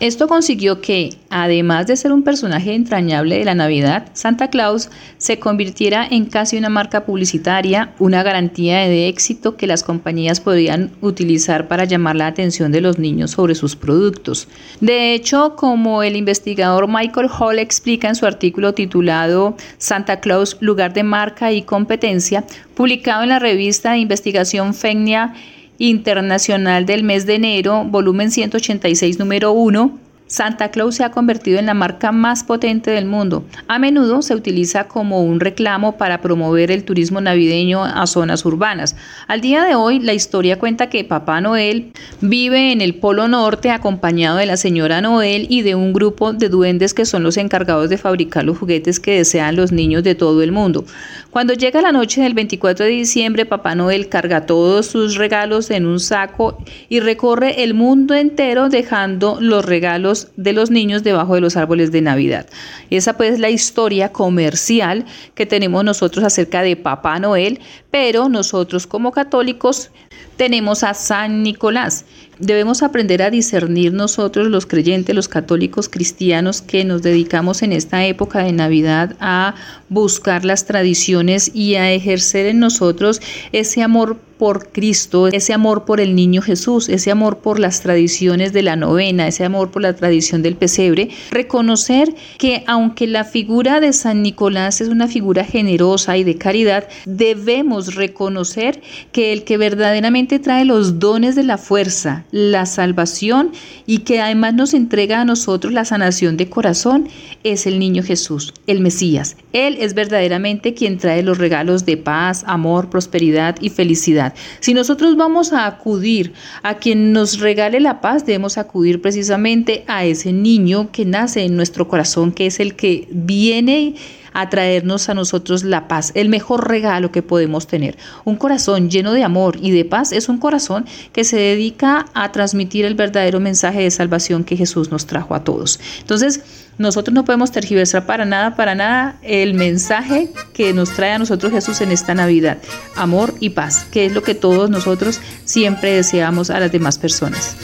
[0.00, 4.88] Esto consiguió que, además de ser un personaje entrañable de la Navidad, Santa Claus
[5.18, 10.90] se convirtiera en casi una marca publicitaria, una garantía de éxito que las compañías podían
[11.02, 14.48] utilizar para llamar la atención de los niños sobre sus productos.
[14.80, 20.94] De hecho, como el investigador Michael Hall explica en su artículo titulado Santa Claus, lugar
[20.94, 25.34] de marca y competencia, publicado en la revista de investigación FENIA,
[25.82, 29.98] Internacional del mes de enero, volumen 186, número 1,
[30.30, 33.44] Santa Claus se ha convertido en la marca más potente del mundo.
[33.66, 38.94] A menudo se utiliza como un reclamo para promover el turismo navideño a zonas urbanas.
[39.26, 43.72] Al día de hoy, la historia cuenta que Papá Noel vive en el Polo Norte
[43.72, 47.90] acompañado de la señora Noel y de un grupo de duendes que son los encargados
[47.90, 50.84] de fabricar los juguetes que desean los niños de todo el mundo.
[51.30, 55.86] Cuando llega la noche del 24 de diciembre, Papá Noel carga todos sus regalos en
[55.86, 56.58] un saco
[56.88, 61.92] y recorre el mundo entero dejando los regalos de los niños debajo de los árboles
[61.92, 62.46] de Navidad.
[62.90, 65.04] Esa pues es la historia comercial
[65.34, 67.60] que tenemos nosotros acerca de Papá Noel,
[67.90, 69.90] pero nosotros como católicos
[70.36, 72.06] tenemos a San Nicolás.
[72.38, 78.06] Debemos aprender a discernir nosotros los creyentes, los católicos cristianos que nos dedicamos en esta
[78.06, 79.54] época de Navidad a
[79.90, 83.20] buscar las tradiciones y a ejercer en nosotros
[83.52, 88.54] ese amor por Cristo, ese amor por el niño Jesús, ese amor por las tradiciones
[88.54, 93.80] de la novena, ese amor por la tradición del pesebre, reconocer que aunque la figura
[93.80, 98.80] de San Nicolás es una figura generosa y de caridad, debemos reconocer
[99.12, 103.52] que el que verdaderamente trae los dones de la fuerza, la salvación
[103.86, 107.08] y que además nos entrega a nosotros la sanación de corazón
[107.44, 109.36] es el niño Jesús, el Mesías.
[109.52, 114.34] Él es verdaderamente quien trae los regalos de paz, amor, prosperidad y felicidad.
[114.60, 120.04] Si nosotros vamos a acudir a quien nos regale la paz, debemos acudir precisamente a
[120.04, 123.94] ese niño que nace en nuestro corazón, que es el que viene
[124.32, 127.96] a traernos a nosotros la paz, el mejor regalo que podemos tener.
[128.24, 132.32] Un corazón lleno de amor y de paz es un corazón que se dedica a
[132.32, 135.80] transmitir el verdadero mensaje de salvación que Jesús nos trajo a todos.
[136.00, 136.42] Entonces,
[136.78, 141.52] nosotros no podemos tergiversar para nada, para nada el mensaje que nos trae a nosotros
[141.52, 142.56] Jesús en esta Navidad.
[142.96, 147.56] Amor y paz, que es lo que todos nosotros siempre deseamos a las demás personas.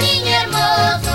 [0.00, 1.13] Mejillas de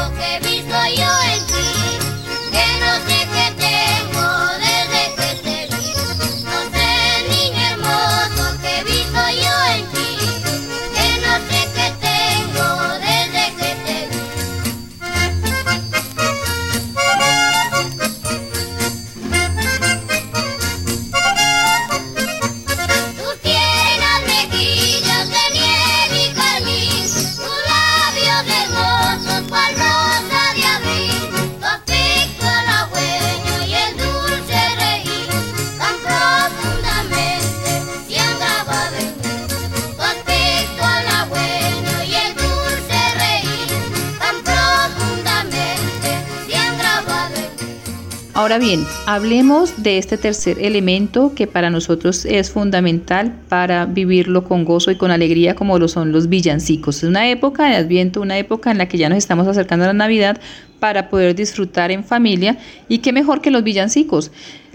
[48.50, 54.66] Ahora bien, hablemos de este tercer elemento que para nosotros es fundamental para vivirlo con
[54.66, 56.98] gozo y con alegría como lo son los villancicos.
[56.98, 59.90] Es una época de Adviento, una época en la que ya nos estamos acercando a
[59.90, 60.42] la Navidad
[60.80, 64.32] para poder disfrutar en familia y qué mejor que los villancicos.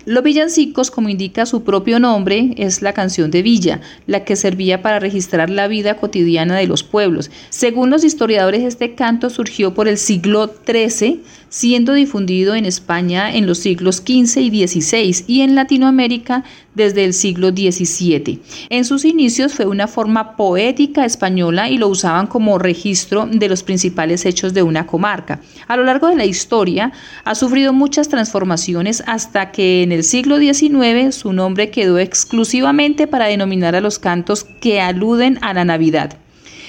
[0.06, 4.82] Los villancicos, como indica su propio nombre, es la canción de villa, la que servía
[4.82, 7.30] para registrar la vida cotidiana de los pueblos.
[7.48, 11.22] Según los historiadores, este canto surgió por el siglo XIII,
[11.54, 16.42] siendo difundido en España en los siglos XV y XVI y en Latinoamérica
[16.74, 18.40] desde el siglo XVII.
[18.70, 23.62] En sus inicios fue una forma poética española y lo usaban como registro de los
[23.62, 25.42] principales hechos de una comarca.
[25.68, 26.90] A lo largo de la historia
[27.22, 33.26] ha sufrido muchas transformaciones hasta que en el siglo XIX su nombre quedó exclusivamente para
[33.26, 36.18] denominar a los cantos que aluden a la Navidad.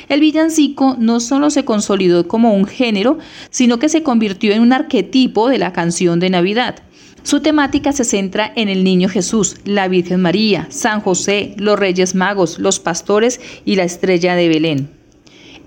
[0.07, 3.17] El villancico no solo se consolidó como un género,
[3.49, 6.75] sino que se convirtió en un arquetipo de la canción de Navidad.
[7.23, 12.13] Su temática se centra en el niño Jesús, la Virgen María, San José, los Reyes
[12.13, 15.04] Magos, los pastores y la estrella de Belén.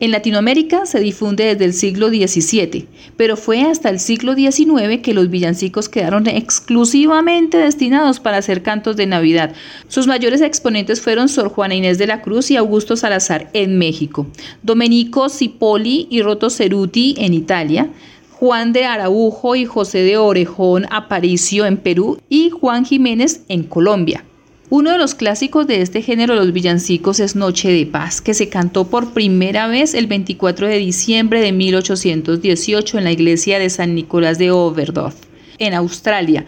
[0.00, 2.86] En Latinoamérica se difunde desde el siglo XVII,
[3.16, 8.96] pero fue hasta el siglo XIX que los villancicos quedaron exclusivamente destinados para hacer cantos
[8.96, 9.54] de Navidad.
[9.88, 14.28] Sus mayores exponentes fueron Sor Juana Inés de la Cruz y Augusto Salazar en México,
[14.62, 17.88] Domenico Cipoli y Roto Ceruti en Italia,
[18.34, 24.24] Juan de Araujo y José de Orejón Aparicio en Perú y Juan Jiménez en Colombia.
[24.70, 28.50] Uno de los clásicos de este género, los villancicos, es Noche de Paz, que se
[28.50, 33.94] cantó por primera vez el 24 de diciembre de 1818 en la iglesia de San
[33.94, 35.14] Nicolás de Overdorf,
[35.58, 36.44] en Australia.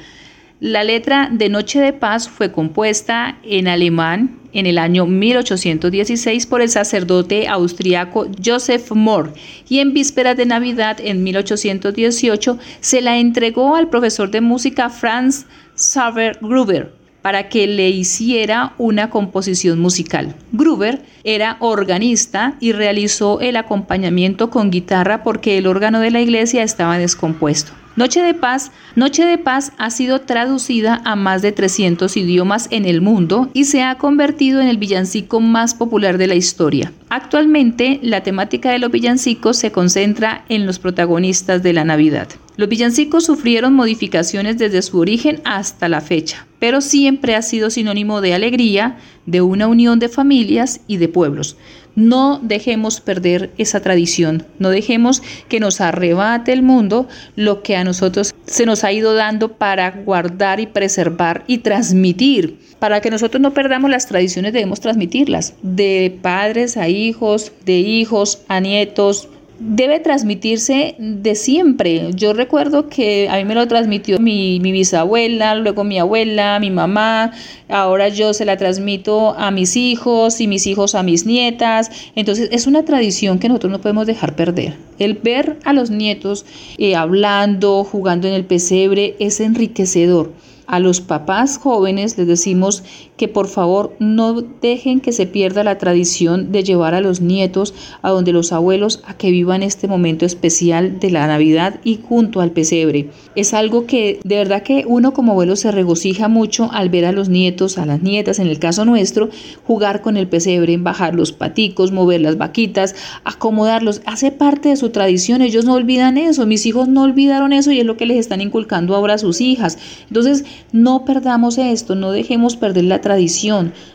[0.60, 6.60] La letra de Noche de Paz fue compuesta en alemán en el año 1816 por
[6.60, 9.32] el sacerdote austriaco Joseph Mohr
[9.66, 15.46] y en vísperas de Navidad en 1818 se la entregó al profesor de música Franz
[15.76, 20.34] Xaver Gruber para que le hiciera una composición musical.
[20.52, 26.62] Gruber era organista y realizó el acompañamiento con guitarra porque el órgano de la iglesia
[26.62, 27.72] estaba descompuesto.
[27.96, 32.84] Noche de Paz, Noche de Paz ha sido traducida a más de 300 idiomas en
[32.86, 36.92] el mundo y se ha convertido en el villancico más popular de la historia.
[37.08, 42.28] Actualmente, la temática de los villancicos se concentra en los protagonistas de la Navidad.
[42.56, 48.20] Los villancicos sufrieron modificaciones desde su origen hasta la fecha, pero siempre ha sido sinónimo
[48.20, 51.56] de alegría, de una unión de familias y de pueblos.
[51.96, 57.82] No dejemos perder esa tradición, no dejemos que nos arrebate el mundo lo que a
[57.82, 62.58] nosotros se nos ha ido dando para guardar y preservar y transmitir.
[62.78, 68.42] Para que nosotros no perdamos las tradiciones debemos transmitirlas, de padres a hijos, de hijos
[68.48, 69.28] a nietos,
[69.60, 72.10] debe transmitirse de siempre.
[72.14, 77.32] Yo recuerdo que a mí me lo transmitió mi, bisabuela, luego mi abuela, mi mamá,
[77.68, 81.90] ahora yo se la transmito a mis hijos y mis hijos a mis nietas.
[82.14, 84.76] Entonces es una tradición que nosotros no podemos dejar perder.
[84.98, 86.46] El ver a los nietos
[86.78, 90.32] eh, hablando, jugando en el pesebre es enriquecedor.
[90.70, 92.84] A los papás jóvenes les decimos
[93.20, 97.74] que por favor no dejen que se pierda la tradición de llevar a los nietos
[98.00, 102.40] a donde los abuelos a que vivan este momento especial de la Navidad y junto
[102.40, 103.10] al pesebre.
[103.36, 107.12] Es algo que de verdad que uno como abuelo se regocija mucho al ver a
[107.12, 109.28] los nietos, a las nietas, en el caso nuestro,
[109.66, 112.94] jugar con el pesebre, bajar los paticos, mover las vaquitas,
[113.24, 114.00] acomodarlos.
[114.06, 117.80] Hace parte de su tradición, ellos no olvidan eso, mis hijos no olvidaron eso y
[117.80, 119.76] es lo que les están inculcando ahora a sus hijas.
[120.08, 123.09] Entonces, no perdamos esto, no dejemos perder la tradición.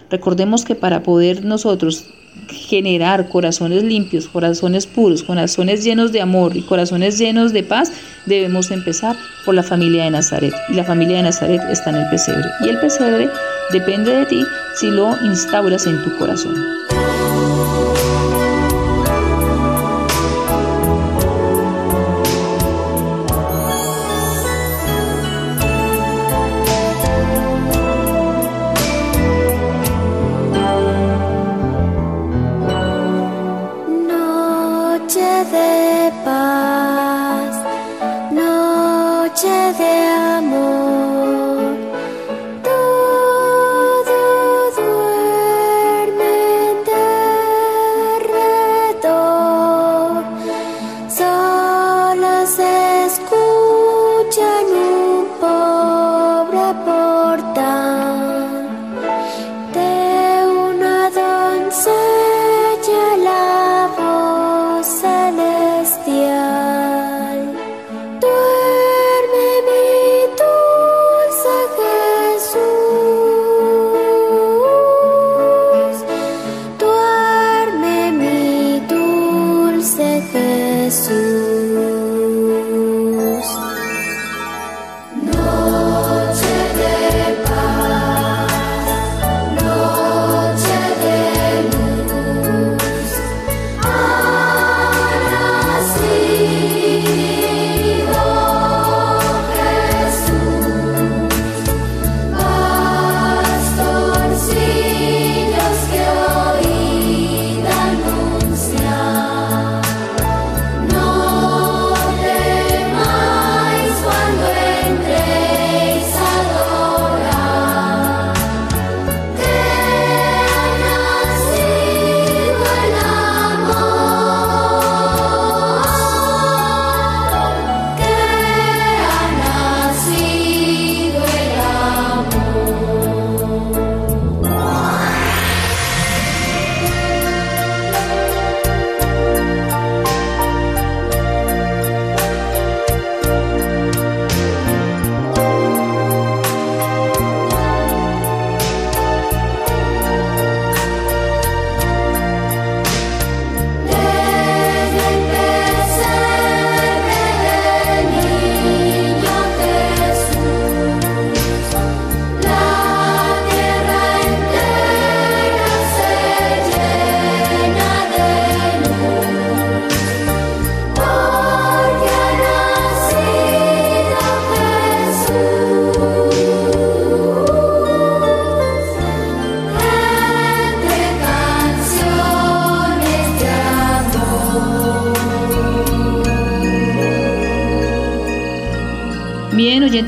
[0.09, 2.05] Recordemos que para poder nosotros
[2.49, 7.91] generar corazones limpios, corazones puros, corazones llenos de amor y corazones llenos de paz,
[8.25, 10.53] debemos empezar por la familia de Nazaret.
[10.69, 12.45] Y la familia de Nazaret está en el pesebre.
[12.61, 13.29] Y el pesebre
[13.71, 14.43] depende de ti
[14.75, 16.84] si lo instauras en tu corazón.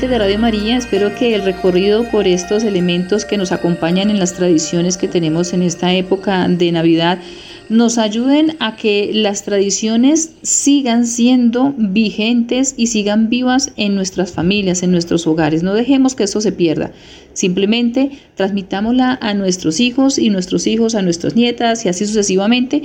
[0.08, 4.32] De Radio María, espero que el recorrido por estos elementos que nos acompañan en las
[4.32, 7.18] tradiciones que tenemos en esta época de Navidad
[7.68, 14.82] nos ayuden a que las tradiciones sigan siendo vigentes y sigan vivas en nuestras familias,
[14.82, 15.62] en nuestros hogares.
[15.62, 16.92] No dejemos que esto se pierda.
[17.34, 22.82] Simplemente transmitámosla a nuestros hijos y nuestros hijos a nuestras nietas y así sucesivamente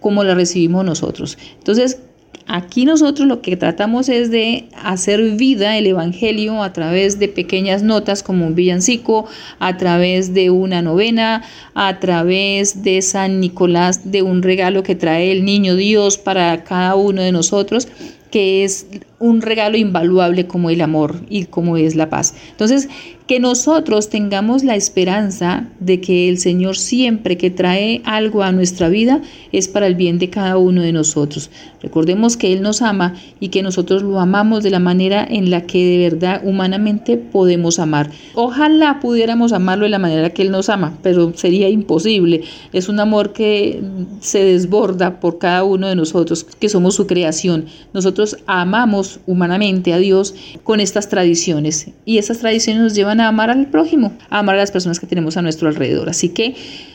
[0.00, 1.38] como la recibimos nosotros.
[1.58, 2.00] Entonces,
[2.48, 7.82] Aquí nosotros lo que tratamos es de hacer vida el Evangelio a través de pequeñas
[7.82, 9.26] notas como un villancico,
[9.58, 11.42] a través de una novena,
[11.74, 16.94] a través de San Nicolás, de un regalo que trae el niño Dios para cada
[16.94, 17.88] uno de nosotros
[18.30, 18.86] que es
[19.18, 22.34] un regalo invaluable como el amor y como es la paz.
[22.50, 22.88] Entonces,
[23.26, 28.88] que nosotros tengamos la esperanza de que el Señor siempre que trae algo a nuestra
[28.88, 31.50] vida es para el bien de cada uno de nosotros.
[31.82, 35.62] Recordemos que Él nos ama y que nosotros lo amamos de la manera en la
[35.62, 38.10] que de verdad humanamente podemos amar.
[38.34, 42.42] Ojalá pudiéramos amarlo de la manera que Él nos ama, pero sería imposible.
[42.72, 43.82] Es un amor que
[44.20, 47.66] se desborda por cada uno de nosotros, que somos su creación.
[47.92, 50.34] Nosotros amamos humanamente a Dios
[50.64, 54.58] con estas tradiciones y esas tradiciones nos llevan a amar al prójimo, a amar a
[54.58, 56.08] las personas que tenemos a nuestro alrededor.
[56.08, 56.54] Así que,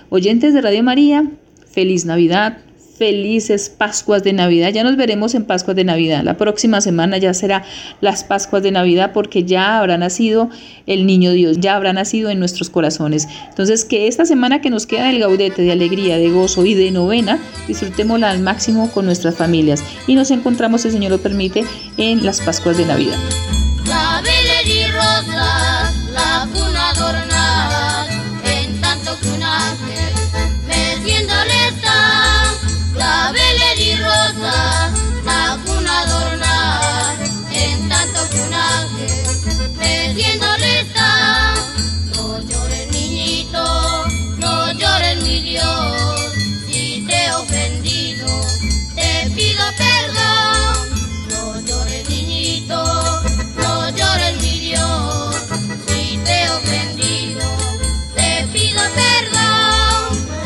[0.10, 1.30] oyentes de Radio María,
[1.70, 2.58] feliz Navidad,
[3.02, 4.70] felices Pascuas de Navidad.
[4.70, 6.24] Ya nos veremos en Pascuas de Navidad.
[6.24, 7.64] La próxima semana ya será
[8.00, 10.52] las Pascuas de Navidad porque ya habrá nacido
[10.86, 13.28] el niño Dios, ya habrá nacido en nuestros corazones.
[13.50, 16.92] Entonces, que esta semana que nos queda del gaudete, de alegría, de gozo y de
[16.92, 19.84] novena, disfrutémosla al máximo con nuestras familias.
[20.06, 21.64] Y nos encontramos, si el Señor lo permite,
[21.98, 23.18] en las Pascuas de Navidad.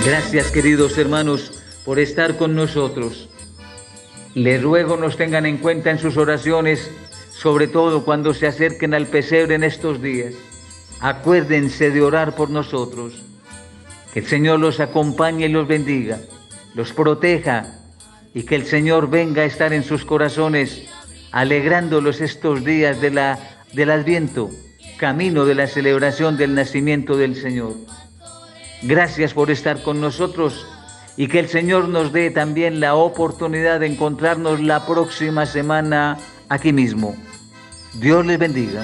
[0.06, 1.52] Gracias queridos hermanos
[1.84, 3.28] por estar con nosotros.
[4.36, 6.92] Les ruego nos tengan en cuenta en sus oraciones,
[7.32, 10.36] sobre todo cuando se acerquen al pesebre en estos días.
[11.00, 13.20] Acuérdense de orar por nosotros.
[14.14, 16.20] Que el Señor los acompañe y los bendiga,
[16.76, 17.80] los proteja
[18.36, 20.84] y que el Señor venga a estar en sus corazones,
[21.32, 23.40] alegrándolos estos días de la,
[23.74, 24.52] del Adviento,
[24.98, 27.74] camino de la celebración del nacimiento del Señor.
[28.82, 30.68] Gracias por estar con nosotros
[31.18, 36.18] y que el Señor nos dé también la oportunidad de encontrarnos la próxima semana
[36.50, 37.16] aquí mismo.
[37.94, 38.84] Dios les bendiga.